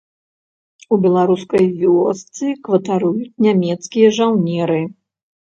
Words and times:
У 0.95 0.97
беларускай 1.03 1.65
вёсцы 1.81 2.47
кватаруюць 2.69 3.37
нямецкія 3.49 4.07
жаўнеры. 4.19 4.81